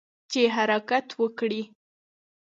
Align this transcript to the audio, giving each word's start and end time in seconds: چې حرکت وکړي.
چې 0.31 0.41
حرکت 0.55 1.07
وکړي. 1.21 1.61